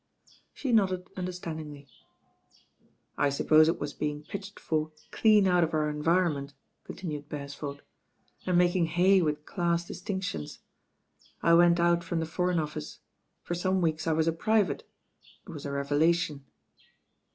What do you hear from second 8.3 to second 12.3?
"and mak ing hay with class distinctions. I went out from the